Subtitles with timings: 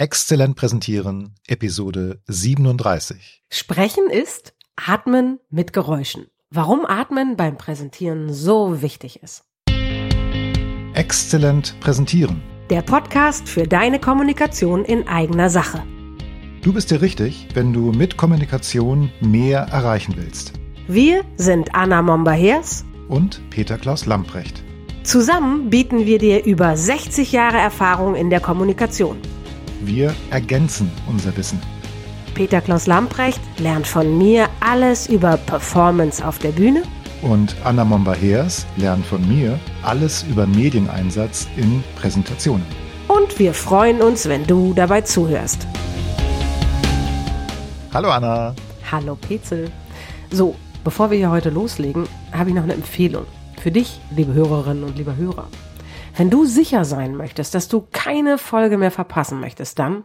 [0.00, 3.42] Exzellent präsentieren, Episode 37.
[3.50, 6.28] Sprechen ist Atmen mit Geräuschen.
[6.50, 9.42] Warum Atmen beim Präsentieren so wichtig ist.
[10.94, 12.40] Exzellent präsentieren.
[12.70, 15.82] Der Podcast für deine Kommunikation in eigener Sache.
[16.62, 20.52] Du bist dir richtig, wenn du mit Kommunikation mehr erreichen willst.
[20.86, 24.62] Wir sind Anna Momba-Hers Und Peter Klaus Lamprecht.
[25.02, 29.18] Zusammen bieten wir dir über 60 Jahre Erfahrung in der Kommunikation.
[29.80, 31.60] Wir ergänzen unser Wissen.
[32.34, 36.82] Peter Klaus Lamprecht lernt von mir alles über Performance auf der Bühne
[37.22, 42.64] Und Anna Momba-Heers lernt von mir alles über Medieneinsatz in Präsentationen.
[43.08, 45.66] und wir freuen uns, wenn du dabei zuhörst.
[47.92, 48.54] Hallo Anna.
[48.92, 49.70] Hallo Petzel.
[50.30, 50.54] So,
[50.84, 53.24] bevor wir hier heute loslegen, habe ich noch eine Empfehlung
[53.60, 55.48] für dich, liebe Hörerinnen und lieber Hörer.
[56.16, 60.04] Wenn du sicher sein möchtest, dass du keine Folge mehr verpassen möchtest, dann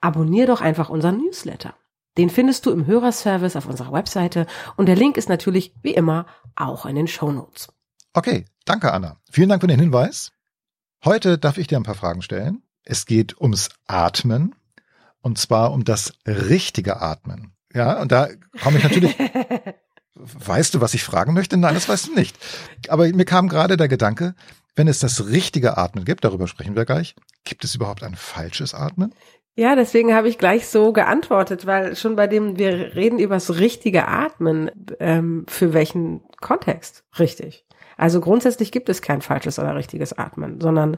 [0.00, 1.74] abonnier doch einfach unseren Newsletter.
[2.16, 4.46] Den findest du im Hörerservice auf unserer Webseite
[4.76, 7.68] und der Link ist natürlich wie immer auch in den Shownotes.
[8.12, 9.16] Okay, danke Anna.
[9.30, 10.30] Vielen Dank für den Hinweis.
[11.04, 12.62] Heute darf ich dir ein paar Fragen stellen.
[12.84, 14.54] Es geht ums Atmen
[15.20, 17.52] und zwar um das richtige Atmen.
[17.72, 18.28] Ja, und da
[18.62, 19.16] komme ich natürlich.
[20.14, 21.56] weißt du, was ich fragen möchte?
[21.56, 22.36] Nein, das weißt du nicht.
[22.88, 24.34] Aber mir kam gerade der Gedanke,
[24.76, 28.74] wenn es das richtige Atmen gibt, darüber sprechen wir gleich, gibt es überhaupt ein falsches
[28.74, 29.14] Atmen?
[29.56, 33.58] Ja, deswegen habe ich gleich so geantwortet, weil schon bei dem wir reden über das
[33.58, 37.64] richtige Atmen, ähm, für welchen Kontext richtig.
[37.96, 40.96] Also grundsätzlich gibt es kein falsches oder richtiges Atmen, sondern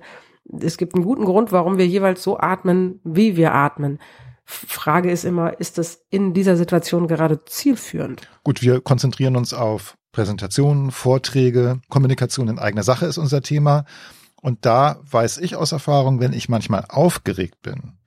[0.59, 3.99] es gibt einen guten Grund, warum wir jeweils so atmen, wie wir atmen.
[4.47, 8.23] Frage ist immer, ist das in dieser Situation gerade zielführend?
[8.45, 13.85] Gut, wir konzentrieren uns auf Präsentationen, Vorträge, Kommunikation in eigener Sache ist unser Thema.
[14.41, 17.99] Und da weiß ich aus Erfahrung, wenn ich manchmal aufgeregt bin,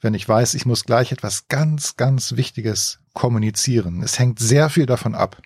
[0.00, 4.84] wenn ich weiß, ich muss gleich etwas ganz, ganz Wichtiges kommunizieren, es hängt sehr viel
[4.84, 5.40] davon ab,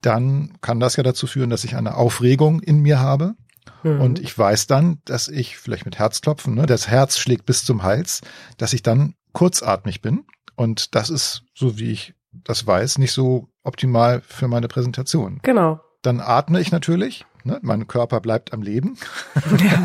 [0.00, 3.34] dann kann das ja dazu führen, dass ich eine Aufregung in mir habe.
[3.82, 4.00] Hm.
[4.00, 7.82] Und ich weiß dann, dass ich vielleicht mit Herzklopfen, ne, das Herz schlägt bis zum
[7.82, 8.20] Hals,
[8.56, 10.24] dass ich dann kurzatmig bin.
[10.56, 15.40] Und das ist, so wie ich das weiß, nicht so optimal für meine Präsentation.
[15.42, 15.80] Genau.
[16.02, 17.24] Dann atme ich natürlich.
[17.44, 18.98] Ne, mein Körper bleibt am Leben.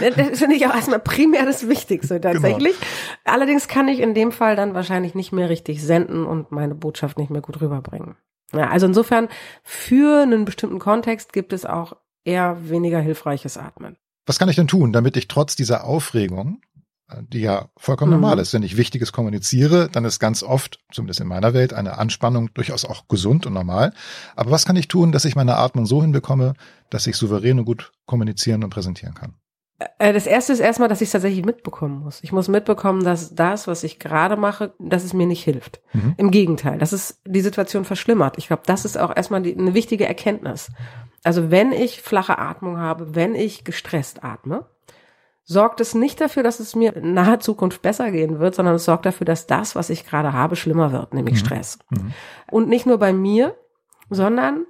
[0.00, 2.76] Das finde ich auch erstmal primär das Wichtigste tatsächlich.
[3.24, 7.18] Allerdings kann ich in dem Fall dann wahrscheinlich nicht mehr richtig senden und meine Botschaft
[7.18, 8.14] nicht mehr gut rüberbringen.
[8.52, 9.28] Ja, also insofern,
[9.64, 11.96] für einen bestimmten Kontext gibt es auch
[12.28, 13.96] eher weniger hilfreiches Atmen.
[14.26, 16.60] Was kann ich denn tun, damit ich trotz dieser Aufregung,
[17.10, 18.20] äh, die ja vollkommen Mhm.
[18.20, 21.96] normal ist, wenn ich Wichtiges kommuniziere, dann ist ganz oft, zumindest in meiner Welt, eine
[21.98, 23.92] Anspannung durchaus auch gesund und normal.
[24.36, 26.52] Aber was kann ich tun, dass ich meine Atmung so hinbekomme,
[26.90, 29.32] dass ich souverän und gut kommunizieren und präsentieren kann?
[29.98, 32.18] Äh, Das erste ist erstmal, dass ich es tatsächlich mitbekommen muss.
[32.22, 35.80] Ich muss mitbekommen, dass das, was ich gerade mache, dass es mir nicht hilft.
[35.94, 36.14] Mhm.
[36.18, 38.36] Im Gegenteil, dass es die Situation verschlimmert.
[38.36, 40.70] Ich glaube, das ist auch erstmal die, eine wichtige Erkenntnis.
[41.24, 44.66] Also wenn ich flache Atmung habe, wenn ich gestresst atme,
[45.44, 48.84] sorgt es nicht dafür, dass es mir in naher Zukunft besser gehen wird, sondern es
[48.84, 51.38] sorgt dafür, dass das, was ich gerade habe, schlimmer wird, nämlich Mhm.
[51.38, 51.78] Stress.
[51.90, 52.12] Mhm.
[52.50, 53.56] Und nicht nur bei mir,
[54.10, 54.66] sondern,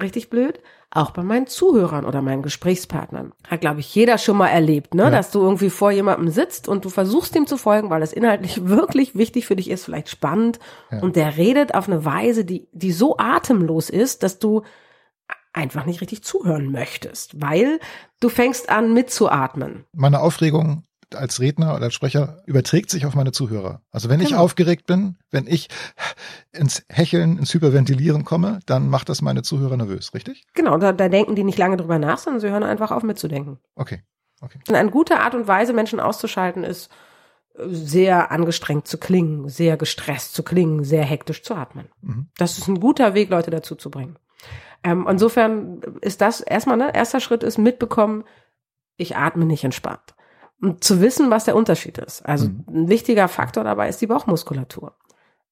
[0.00, 0.60] richtig blöd,
[0.92, 3.32] auch bei meinen Zuhörern oder meinen Gesprächspartnern.
[3.48, 5.04] Hat, glaube ich, jeder schon mal erlebt, ne?
[5.04, 5.10] Ja.
[5.10, 8.66] dass du irgendwie vor jemandem sitzt und du versuchst ihm zu folgen, weil das inhaltlich
[8.68, 10.58] wirklich wichtig für dich ist, vielleicht spannend.
[10.90, 11.00] Ja.
[11.00, 14.62] Und der redet auf eine Weise, die, die so atemlos ist, dass du
[15.52, 17.80] einfach nicht richtig zuhören möchtest, weil
[18.20, 19.84] du fängst an mitzuatmen.
[19.92, 20.84] Meine Aufregung
[21.14, 23.82] als Redner oder als Sprecher überträgt sich auf meine Zuhörer.
[23.90, 24.42] Also wenn ich Genau.
[24.42, 25.68] aufgeregt bin, wenn ich
[26.52, 30.46] ins Hecheln, ins Hyperventilieren komme, dann macht das meine Zuhörer nervös, richtig?
[30.54, 33.58] Genau, da, da denken die nicht lange drüber nach, sondern sie hören einfach auf mitzudenken.
[33.74, 34.02] Okay.
[34.40, 34.60] Okay.
[34.68, 36.90] Und eine gute Art und Weise, Menschen auszuschalten, ist
[37.66, 41.88] sehr angestrengt zu klingen, sehr gestresst zu klingen, sehr hektisch zu atmen.
[42.00, 42.28] Mhm.
[42.38, 44.16] Das ist ein guter Weg, Leute dazu zu bringen.
[44.82, 48.24] Ähm, insofern ist das erstmal, ne, erster Schritt ist mitbekommen,
[48.96, 50.14] ich atme nicht entspannt.
[50.60, 52.22] Und zu wissen, was der Unterschied ist.
[52.26, 52.64] Also Mhm.
[52.68, 54.94] ein wichtiger Faktor dabei ist die Bauchmuskulatur.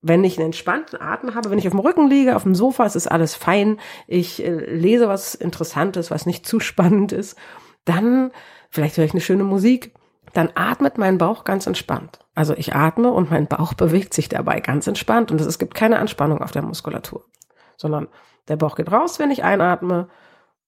[0.00, 2.84] Wenn ich einen entspannten Atem habe, wenn ich auf dem Rücken liege, auf dem Sofa,
[2.84, 7.36] es ist alles fein, ich äh, lese was Interessantes, was nicht zu spannend ist,
[7.84, 8.30] dann,
[8.70, 9.94] vielleicht höre ich eine schöne Musik,
[10.34, 12.18] dann atmet mein Bauch ganz entspannt.
[12.34, 15.98] Also ich atme und mein Bauch bewegt sich dabei ganz entspannt und es gibt keine
[15.98, 17.24] Anspannung auf der Muskulatur,
[17.78, 18.08] sondern
[18.48, 20.08] der Bauch geht raus, wenn ich einatme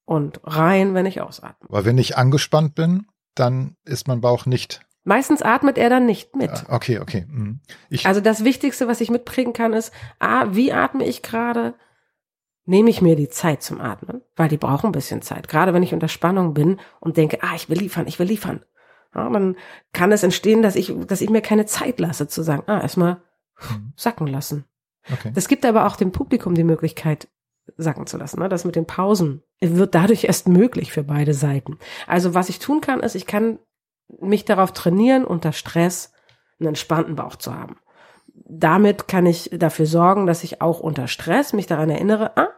[0.07, 1.69] und rein, wenn ich ausatme.
[1.69, 4.81] Aber wenn ich angespannt bin, dann ist mein Bauch nicht.
[5.05, 6.51] Meistens atmet er dann nicht mit.
[6.51, 7.27] Ah, Okay, okay.
[7.29, 7.61] Mhm.
[7.89, 11.75] Ich, Also das Wichtigste, was ich mitprägen kann, ist, ah, wie atme ich gerade?
[12.67, 15.49] Nehme ich mir die Zeit zum Atmen, weil die brauchen ein bisschen Zeit.
[15.49, 18.65] Gerade wenn ich unter Spannung bin und denke, ah, ich will liefern, ich will liefern.
[19.15, 19.57] Ja, dann
[19.93, 23.23] kann es entstehen, dass ich, dass ich mir keine Zeit lasse zu sagen, ah, erstmal
[23.71, 23.93] Mhm.
[23.97, 24.65] sacken lassen.
[25.13, 25.33] Okay.
[25.35, 27.29] Das gibt aber auch dem Publikum die Möglichkeit,
[27.77, 28.41] sacken zu lassen.
[28.41, 28.49] Ne?
[28.49, 31.79] Das mit den Pausen wird dadurch erst möglich für beide Seiten.
[32.07, 33.59] Also was ich tun kann, ist, ich kann
[34.21, 36.13] mich darauf trainieren, unter Stress
[36.59, 37.77] einen entspannten Bauch zu haben.
[38.35, 42.49] Damit kann ich dafür sorgen, dass ich auch unter Stress mich daran erinnere, ah,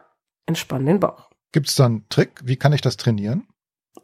[0.45, 1.29] entspann den Bauch.
[1.51, 2.41] Gibt es da einen Trick?
[2.43, 3.47] Wie kann ich das trainieren?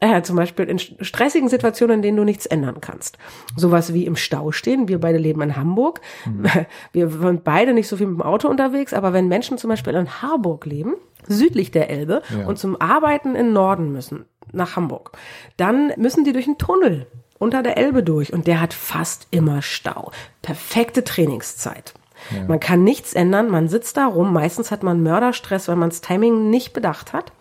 [0.02, 3.18] Ja, zum Beispiel in stressigen Situationen, in denen du nichts ändern kannst.
[3.56, 4.88] Sowas wie im Stau stehen.
[4.88, 6.00] Wir beide leben in Hamburg.
[6.92, 9.94] Wir sind beide nicht so viel mit dem Auto unterwegs, aber wenn Menschen zum Beispiel
[9.94, 10.94] in Harburg leben,
[11.28, 12.46] südlich der Elbe, Ja.
[12.46, 15.12] und zum Arbeiten in Norden müssen, nach Hamburg,
[15.58, 17.06] dann müssen die durch einen Tunnel
[17.38, 20.12] unter der Elbe durch und der hat fast immer Stau.
[20.42, 21.94] Perfekte Trainingszeit.
[22.34, 22.44] Ja.
[22.44, 26.00] Man kann nichts ändern, man sitzt da rum, meistens hat man Mörderstress, weil man das
[26.00, 27.32] Timing nicht bedacht hat.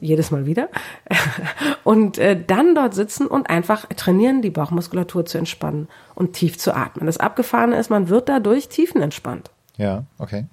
[0.00, 0.68] Jedes Mal wieder.
[1.84, 6.74] Und äh, dann dort sitzen und einfach trainieren, die Bauchmuskulatur zu entspannen und tief zu
[6.74, 7.06] atmen.
[7.06, 10.46] Das Abgefahrene ist, man wird dadurch tiefenentspannt, Ja, okay.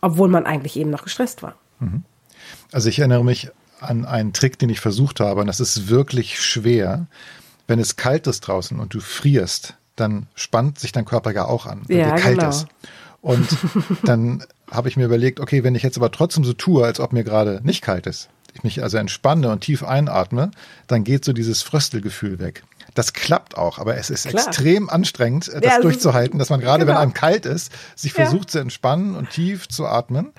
[0.00, 1.56] obwohl man eigentlich eben noch gestresst war.
[2.72, 3.50] Also ich erinnere mich
[3.80, 7.06] an einen Trick, den ich versucht habe, und das ist wirklich schwer.
[7.66, 11.66] Wenn es kalt ist draußen und du frierst, dann spannt sich dein Körper ja auch
[11.66, 12.48] an, weil Ja, dir kalt genau.
[12.50, 12.66] ist.
[13.22, 13.48] Und
[14.04, 17.12] dann habe ich mir überlegt, okay, wenn ich jetzt aber trotzdem so tue, als ob
[17.12, 20.50] mir gerade nicht kalt ist, ich mich also entspanne und tief einatme,
[20.86, 22.62] dann geht so dieses Fröstelgefühl weg.
[22.94, 24.46] Das klappt auch, aber es ist Klar.
[24.46, 27.00] extrem anstrengend, äh, das Ja, ist- durchzuhalten, dass man gerade, wenn genau.
[27.00, 28.24] einem kalt ist, sich Ja.
[28.24, 30.32] versucht zu entspannen und tief zu atmen.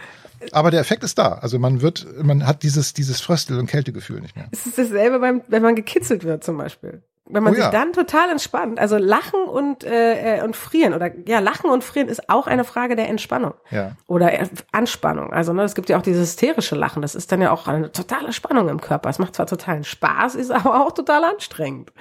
[0.52, 1.34] Aber der Effekt ist da.
[1.34, 4.48] Also man wird, man hat dieses, dieses Fröstel- und Kältegefühl nicht mehr.
[4.52, 7.02] Es ist dasselbe, beim, wenn man gekitzelt wird zum Beispiel.
[7.30, 7.72] Wenn man Oh sich ja.
[7.72, 12.08] dann total entspannt, also lachen und, äh, äh, und frieren oder ja, lachen und frieren
[12.08, 13.92] ist auch eine Frage der Entspannung Ja.
[14.08, 14.32] oder
[14.72, 15.34] Anspannung.
[15.34, 17.92] Also ne, es gibt ja auch dieses hysterische Lachen, das ist dann ja auch eine
[17.92, 19.10] totale Spannung im Körper.
[19.10, 21.92] Es macht zwar totalen Spaß, ist aber auch total anstrengend.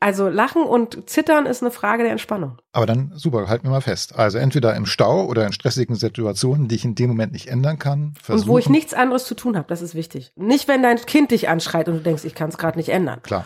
[0.00, 2.58] Also Lachen und Zittern ist eine Frage der Entspannung.
[2.72, 4.18] Aber dann, super, halten wir mal fest.
[4.18, 7.78] Also entweder im Stau oder in stressigen Situationen, die ich in dem Moment nicht ändern
[7.78, 8.14] kann.
[8.20, 8.48] Versuchen.
[8.48, 10.32] Und wo ich nichts anderes zu tun habe, das ist wichtig.
[10.34, 13.22] Nicht, wenn dein Kind dich anschreit und du denkst, ich kann es gerade nicht ändern.
[13.22, 13.44] Klar.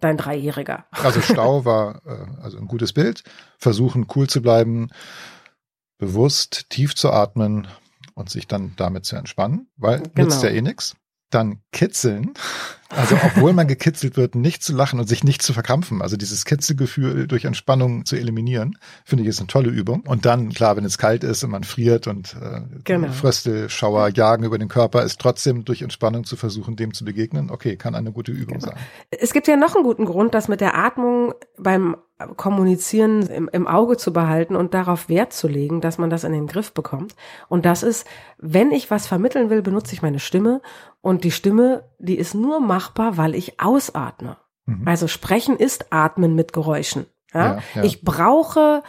[0.00, 0.86] Dein Dreijähriger.
[0.90, 3.22] Also Stau war äh, also ein gutes Bild.
[3.58, 4.90] Versuchen, cool zu bleiben,
[5.98, 7.68] bewusst tief zu atmen
[8.14, 10.24] und sich dann damit zu entspannen, weil Genau.
[10.28, 10.96] nützt ja eh nix.
[11.30, 12.34] Dann kitzeln,
[12.90, 16.02] also obwohl man gekitzelt wird, nicht zu lachen und sich nicht zu verkrampfen.
[16.02, 20.00] Also dieses Kitzelgefühl durch Entspannung zu eliminieren, finde ich ist eine tolle Übung.
[20.06, 23.10] Und dann, klar, wenn es kalt ist und man friert und äh, Genau.
[23.12, 27.50] Fröstel, Schauer jagen über den Körper, ist trotzdem durch Entspannung zu versuchen, dem zu begegnen.
[27.50, 28.72] Okay, kann eine gute Übung Genau.
[28.72, 28.76] sein.
[29.10, 31.96] Es gibt ja noch einen guten Grund, das mit der Atmung beim
[32.36, 36.32] Kommunizieren im, im Auge zu behalten und darauf Wert zu legen, dass man das in
[36.32, 37.14] den Griff bekommt.
[37.48, 38.06] Und das ist,
[38.38, 40.60] wenn ich was vermitteln will, benutze ich meine Stimme.
[41.00, 44.36] Und die Stimme, die ist nur machbar, weil ich ausatme.
[44.66, 44.86] Mhm.
[44.86, 47.06] Also sprechen ist Atmen mit Geräuschen.
[47.32, 47.60] Ja?
[47.74, 47.84] Ja.
[47.84, 48.82] Ich brauche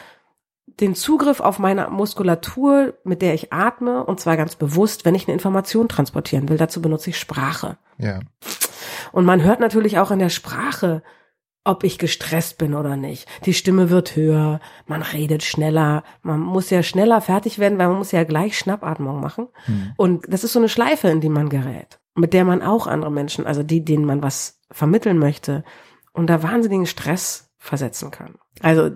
[0.80, 5.28] den Zugriff auf meine Muskulatur, mit der ich atme, und zwar ganz bewusst, wenn ich
[5.28, 6.58] eine Information transportieren will.
[6.58, 7.78] Dazu benutze ich Sprache.
[7.98, 8.22] Ja.
[9.12, 11.04] Und man hört natürlich auch in der Sprache,
[11.64, 13.28] ob ich gestresst bin oder nicht.
[13.46, 17.98] Die Stimme wird höher, man redet schneller, man muss ja schneller fertig werden, weil man
[17.98, 19.48] muss ja gleich Schnappatmung machen.
[19.66, 19.94] Hm.
[19.96, 23.12] Und das ist so eine Schleife, in die man gerät, mit der man auch andere
[23.12, 25.64] Menschen, also die, denen man was vermitteln möchte,
[26.14, 28.36] unter wahnsinnigen Stress versetzen kann.
[28.62, 28.90] Also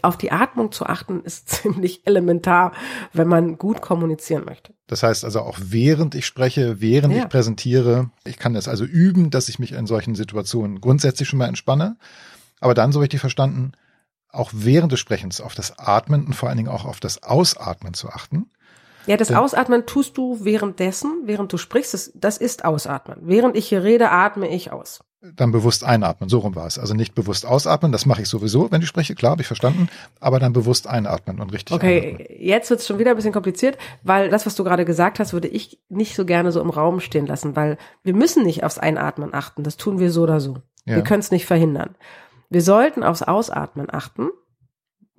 [0.00, 2.72] auf die Atmung zu achten ist ziemlich elementar,
[3.12, 4.72] wenn man gut kommunizieren möchte.
[4.86, 7.22] Das heißt also auch während ich spreche, während Ja.
[7.24, 11.38] ich präsentiere, ich kann das also üben, dass ich mich in solchen Situationen grundsätzlich schon
[11.38, 11.96] mal entspanne.
[12.60, 13.72] Aber dann, so richtig verstanden,
[14.30, 17.92] auch während des Sprechens auf das Atmen und vor allen Dingen auch auf das Ausatmen
[17.92, 18.50] zu achten.
[19.06, 19.32] Ja, das.
[19.32, 21.94] Ausatmen tust du währenddessen, während du sprichst.
[21.94, 23.18] Das, das ist Ausatmen.
[23.22, 25.00] Während ich hier rede, atme ich aus.
[25.36, 26.80] Dann bewusst einatmen, so rum war es.
[26.80, 29.88] Also nicht bewusst ausatmen, das mache ich sowieso, wenn ich spreche, klar, habe ich verstanden.
[30.18, 32.14] Aber dann bewusst einatmen und richtig einatmen.
[32.14, 35.32] Okay, jetzt wird's schon wieder ein bisschen kompliziert, weil das, was du gerade gesagt hast,
[35.32, 38.78] würde ich nicht so gerne so im Raum stehen lassen, weil wir müssen nicht aufs
[38.78, 39.62] Einatmen achten.
[39.62, 40.56] Das tun wir so oder so.
[40.86, 40.96] Ja.
[40.96, 41.94] Wir können es nicht verhindern.
[42.50, 44.28] Wir sollten aufs Ausatmen achten.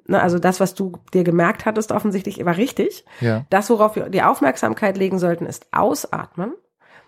[0.06, 3.06] Na, also das, was du dir gemerkt hattest, offensichtlich war richtig.
[3.22, 6.54] Ja, Das, worauf wir die Aufmerksamkeit legen sollten, ist ausatmen,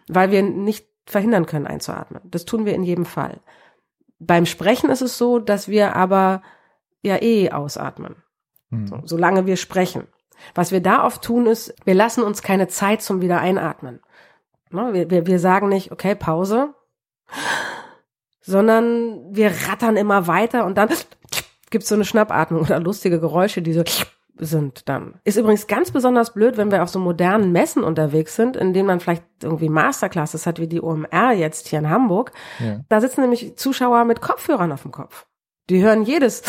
[0.07, 2.21] weil wir nicht verhindern können, einzuatmen.
[2.25, 3.41] Das tun wir in jedem Fall.
[4.19, 6.41] Beim Sprechen ist es so, dass wir aber
[7.01, 8.15] ja eh ausatmen,
[8.69, 8.87] hm.
[8.87, 10.07] so, solange wir sprechen.
[10.53, 14.01] Was wir da oft tun, ist, wir lassen uns keine Zeit zum wieder einatmen.
[14.71, 16.73] Ne, Wir, wir, wir sagen nicht, okay, Pause,
[18.41, 20.89] sondern wir rattern immer weiter und dann
[21.75, 23.83] gibt's so eine Schnappatmung oder lustige Geräusche, die so
[24.37, 25.15] sind dann.
[25.25, 28.87] Ist übrigens ganz besonders blöd, wenn wir auf so modernen Messen unterwegs sind, in denen
[28.87, 32.31] man vielleicht irgendwie Masterclasses hat, wie die OMR jetzt hier in Hamburg.
[32.59, 32.79] ja.
[32.87, 35.25] Da sitzen nämlich Zuschauer mit Kopfhörern auf dem Kopf.
[35.69, 36.43] Die hören jedes.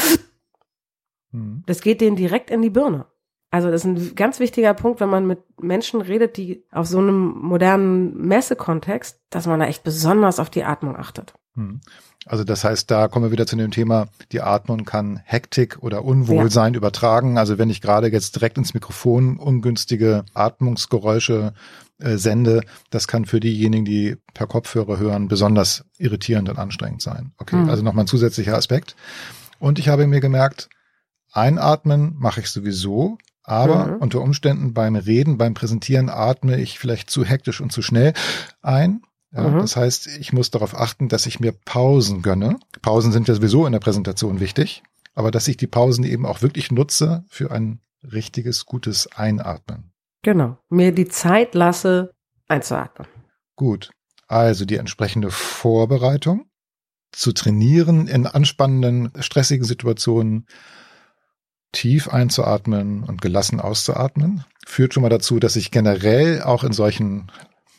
[1.32, 1.64] Mhm.
[1.66, 3.06] Das geht denen direkt in die Birne.
[3.50, 6.98] Also das ist ein ganz wichtiger Punkt, wenn man mit Menschen redet, die auf so
[6.98, 11.34] einem modernen Messekontext, dass man da echt besonders auf die Atmung achtet.
[11.54, 11.80] Hm.
[12.26, 16.04] Also das heißt, da kommen wir wieder zu dem Thema, die Atmung kann Hektik oder
[16.04, 16.78] Unwohlsein ja.
[16.78, 17.38] übertragen.
[17.38, 21.54] Also wenn ich gerade jetzt direkt ins Mikrofon ungünstige Atmungsgeräusche
[21.98, 27.32] äh, sende, das kann für diejenigen, die per Kopfhörer hören, besonders irritierend und anstrengend sein.
[27.38, 27.70] Okay, mhm.
[27.70, 28.96] also nochmal ein zusätzlicher Aspekt.
[29.60, 30.68] Und ich habe mir gemerkt,
[31.32, 33.96] einatmen mache ich sowieso, aber mhm.
[33.98, 38.14] unter Umständen beim Reden, beim Präsentieren atme ich vielleicht zu hektisch und zu schnell
[38.62, 39.02] ein.
[39.32, 39.58] Ja, mhm.
[39.58, 42.58] Das heißt, ich muss darauf achten, dass ich mir Pausen gönne.
[42.82, 44.82] Pausen sind ja sowieso in der Präsentation wichtig,
[45.14, 49.92] aber dass ich die Pausen eben auch wirklich nutze für ein richtiges, gutes Einatmen.
[50.22, 50.58] Genau.
[50.68, 52.12] Mir die Zeit lasse,
[52.48, 53.08] einzuatmen.
[53.56, 53.90] Gut.
[54.28, 56.46] Also die entsprechende Vorbereitung
[57.12, 60.46] zu trainieren in anspannenden, stressigen Situationen,
[61.72, 67.30] tief einzuatmen und gelassen auszuatmen, führt schon mal dazu, dass ich generell auch in solchen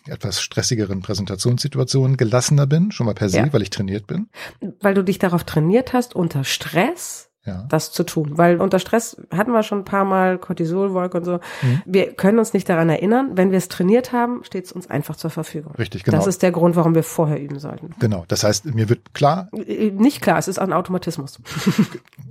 [0.10, 3.54] etwas stressigeren Präsentationssituationen gelassener bin, schon mal per se, ja.
[3.54, 4.30] weil ich trainiert bin.
[4.82, 7.66] Weil du dich darauf trainiert hast, unter Stress ja.
[7.70, 8.38] das zu tun.
[8.38, 11.40] Weil unter Stress hatten wir schon ein paar Mal Cortisolwolke und so.
[11.62, 11.82] Mhm.
[11.86, 13.32] Wir können uns nicht daran erinnern.
[13.34, 15.74] Wenn wir es trainiert haben, steht es uns einfach zur Verfügung.
[15.76, 16.18] Richtig, genau.
[16.18, 17.96] Das ist der Grund, warum wir vorher üben sollten.
[18.00, 18.26] Genau.
[18.28, 19.50] Das heißt, mir wird klar.
[19.54, 21.40] Äh, nicht klar, es ist ein Automatismus.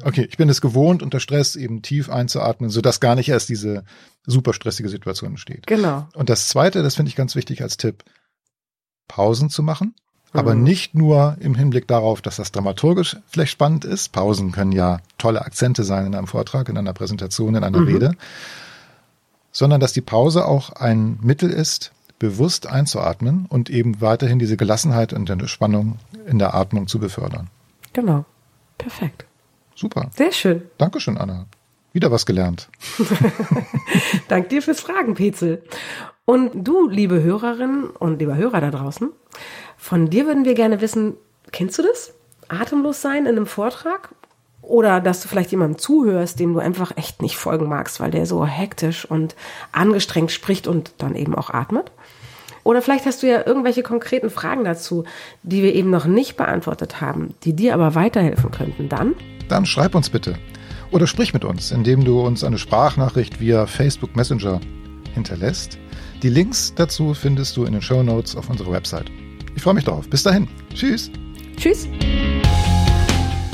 [0.05, 3.85] okay, ich bin es gewohnt, unter Stress eben tief einzuatmen, sodass gar nicht erst diese
[4.27, 5.67] super stressige Situation entsteht.
[5.67, 6.09] Genau.
[6.15, 8.05] Und das zweite, das finde ich ganz wichtig als Tipp,
[9.09, 9.95] Pausen zu machen
[10.37, 10.63] aber mhm.
[10.63, 14.13] nicht nur im Hinblick darauf, dass das dramaturgisch vielleicht spannend ist.
[14.13, 17.87] Pausen können ja tolle Akzente sein in einem Vortrag, in einer Präsentation, in einer mhm.
[17.87, 18.13] Rede,
[19.53, 25.13] sondern dass die Pause auch ein Mittel ist, bewusst einzuatmen und eben weiterhin diese Gelassenheit
[25.13, 27.49] und die Spannung in der Atmung zu befördern.
[27.93, 28.25] Genau.
[28.79, 29.27] Perfekt.
[29.75, 30.11] Super.
[30.15, 30.63] Sehr schön.
[30.79, 31.47] Dankeschön, Anna.
[31.97, 32.69] Wieder was gelernt.
[34.29, 35.63] Dank dir fürs Fragen, Petzel.
[36.27, 39.13] Und du, liebe Hörerinnen und lieber Hörer da draußen,
[39.79, 41.15] von dir würden wir gerne wissen,
[41.53, 42.13] kennst du das?
[42.49, 44.11] Atemlos sein in einem Vortrag?
[44.61, 48.27] Oder dass du vielleicht jemandem zuhörst, dem du einfach echt nicht folgen magst, weil der
[48.27, 49.35] so hektisch und
[49.73, 51.93] angestrengt spricht und dann eben auch atmet?
[52.63, 55.05] Oder vielleicht hast du ja irgendwelche konkreten Fragen dazu,
[55.43, 58.91] die wir eben noch nicht beantwortet haben, die dir aber weiterhelfen könnten.
[58.91, 59.15] Dann?
[59.49, 60.37] Dann schreib uns bitte.
[60.91, 64.61] Oder sprich mit uns, indem du uns eine Sprachnachricht via Facebook Messenger
[65.15, 65.79] hinterlässt.
[66.23, 69.11] Die Links dazu findest du in den Show Notes auf unserer Website.
[69.55, 70.09] Ich freue mich drauf.
[70.09, 70.49] Bis dahin.
[70.75, 71.11] Tschüss.
[71.57, 71.89] Tschüss.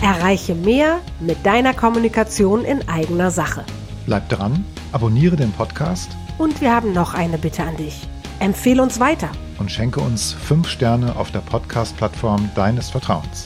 [0.02, 3.64] Erreiche mehr mit deiner Kommunikation in eigener Sache.
[4.06, 6.10] Bleib dran, abonniere den Podcast.
[6.38, 7.94] Und wir haben noch eine Bitte an dich.
[8.40, 9.30] Empfehle uns weiter.
[9.60, 13.44] Und schenke uns fünf Sterne auf der Podcast-Plattform deines Vertrauens.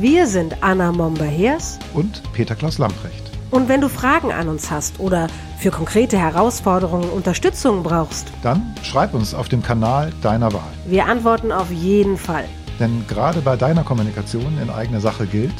[0.00, 3.32] Wir sind Anna Momber-Hers und Peter Klaus Lamprecht.
[3.50, 5.26] Und wenn du Fragen an uns hast oder
[5.58, 10.70] für konkrete Herausforderungen Unterstützung brauchst, dann schreib uns auf dem Kanal deiner Wahl.
[10.86, 12.44] Wir antworten auf jeden Fall.
[12.78, 15.50] Denn gerade bei deiner Kommunikation in eigener Sache gilt,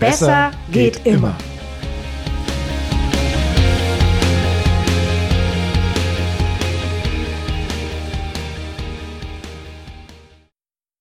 [0.00, 1.16] besser, besser geht, geht, immer.
[1.18, 1.51] immer.